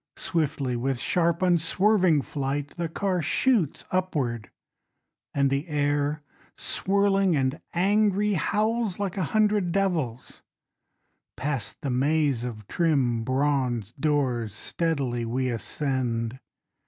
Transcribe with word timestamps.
Swiftly, 0.17 0.75
with 0.75 0.97
sharp 0.97 1.43
unswerving 1.43 2.23
flight 2.23 2.69
The 2.69 2.89
car 2.89 3.21
shoots 3.21 3.85
upward, 3.91 4.49
And 5.31 5.51
the 5.51 5.67
air, 5.67 6.23
swirling 6.57 7.35
and 7.35 7.61
angry, 7.71 8.33
Howls 8.33 8.97
like 8.97 9.15
a 9.15 9.25
hundred 9.29 9.71
devils. 9.71 10.41
Past 11.37 11.81
the 11.81 11.91
maze 11.91 12.43
of 12.43 12.65
trim 12.67 13.23
bronze 13.23 13.91
doors, 13.91 14.55
Steadily 14.55 15.23
we 15.23 15.49
ascend. 15.49 16.39